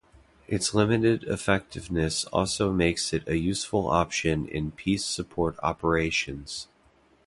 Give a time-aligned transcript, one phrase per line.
[0.47, 6.67] Its limited effectiveness also make it a useful option in peace support operations.